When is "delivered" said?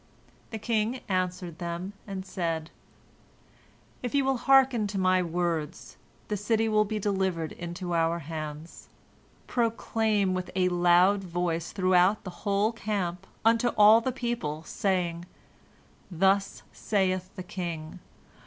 6.97-7.51